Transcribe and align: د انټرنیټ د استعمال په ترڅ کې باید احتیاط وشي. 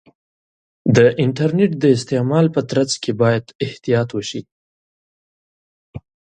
د 0.95 0.97
انټرنیټ 1.23 1.71
د 1.79 1.85
استعمال 1.97 2.45
په 2.55 2.61
ترڅ 2.71 2.91
کې 3.03 3.11
باید 3.21 3.45
احتیاط 3.65 4.09
وشي. 4.13 4.41